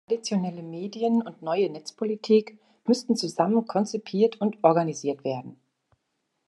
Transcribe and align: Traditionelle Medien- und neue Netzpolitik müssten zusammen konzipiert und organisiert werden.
Traditionelle 0.09 0.63
Medien- 0.63 1.21
und 1.21 1.43
neue 1.43 1.69
Netzpolitik 1.71 2.57
müssten 2.87 3.15
zusammen 3.15 3.67
konzipiert 3.67 4.41
und 4.41 4.57
organisiert 4.63 5.23
werden. 5.23 5.57